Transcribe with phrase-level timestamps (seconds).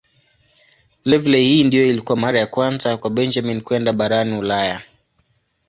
[1.05, 4.81] Vilevile hii ndiyo ilikuwa mara ya kwanza kwa Benjamin kwenda barani Ulaya.